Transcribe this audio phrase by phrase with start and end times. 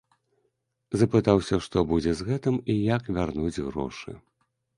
[1.01, 4.11] Запытаўся, што будзе з гэтым і як вярнуць грошы.